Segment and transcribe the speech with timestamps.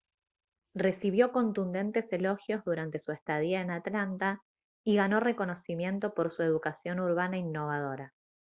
[0.73, 4.41] recibió contundentes elogios durante su estadía en atlanta
[4.83, 8.11] y ganó reconocimiento por su educación urbana innovadora